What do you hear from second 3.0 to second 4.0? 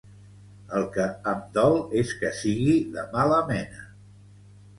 mala mena.